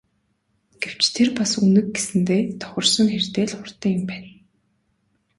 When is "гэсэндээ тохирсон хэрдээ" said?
1.95-3.45